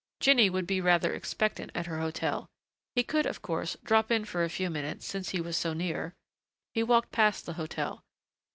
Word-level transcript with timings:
Jinny 0.19 0.49
would 0.49 0.65
be 0.65 0.81
rather 0.81 1.13
expectant 1.13 1.71
at 1.75 1.85
her 1.85 1.99
hotel. 1.99 2.47
He 2.95 3.03
could, 3.03 3.27
of 3.27 3.43
course, 3.43 3.77
drop 3.83 4.09
in 4.11 4.25
for 4.25 4.43
a 4.43 4.49
few 4.49 4.71
minutes 4.71 5.05
since 5.05 5.29
he 5.29 5.39
was 5.41 5.55
so 5.55 5.73
near.... 5.73 6.15
He 6.73 6.81
walked 6.81 7.11
past 7.11 7.45
the 7.45 7.53
hotel.... 7.53 8.01